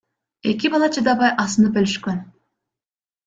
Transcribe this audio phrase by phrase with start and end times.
[0.53, 2.17] Эки бала чыдабай асынып өлүшкөн.